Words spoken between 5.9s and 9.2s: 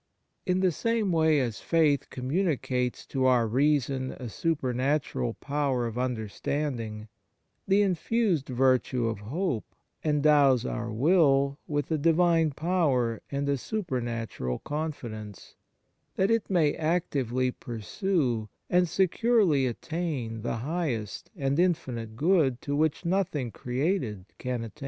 understanding, the infused virtue of